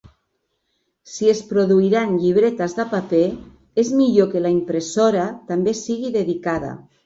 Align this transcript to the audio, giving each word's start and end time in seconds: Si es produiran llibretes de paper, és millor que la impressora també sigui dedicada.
Si 1.15 1.29
es 1.33 1.41
produiran 1.49 2.15
llibretes 2.23 2.75
de 2.79 2.87
paper, 2.95 3.21
és 3.85 3.95
millor 4.01 4.33
que 4.35 4.45
la 4.47 4.55
impressora 4.57 5.31
també 5.55 5.79
sigui 5.87 6.15
dedicada. 6.21 6.77